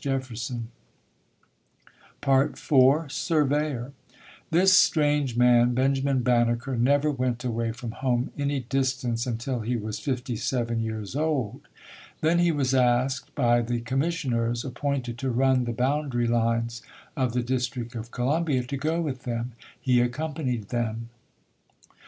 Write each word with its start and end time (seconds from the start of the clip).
JEFFERSON 0.00 0.68
IV 2.22 3.08
SURVEYOR 3.10 3.92
This 4.52 4.72
strange 4.72 5.36
man, 5.36 5.74
Benjamin 5.74 6.20
Banneker, 6.20 6.76
never 6.76 7.10
went 7.10 7.42
away 7.42 7.72
from 7.72 7.90
home 7.90 8.30
any 8.38 8.60
distance 8.60 9.26
until 9.26 9.58
he 9.62 9.74
was 9.74 9.98
fifty 9.98 10.36
seven 10.36 10.78
years 10.80 11.16
old. 11.16 11.62
Then 12.20 12.38
he 12.38 12.52
was 12.52 12.76
asked 12.76 13.34
by 13.34 13.60
the 13.60 13.80
commissioners, 13.80 14.64
appointed 14.64 15.18
to 15.18 15.30
run 15.32 15.64
the 15.64 15.72
boundary 15.72 16.28
lines 16.28 16.80
of 17.16 17.32
the 17.32 17.42
District 17.42 17.96
of 17.96 18.12
Columbia, 18.12 18.62
to 18.62 18.76
go 18.76 19.00
with 19.00 19.24
them. 19.24 19.50
He 19.80 20.00
accompanied 20.00 20.68
them. 20.68 21.08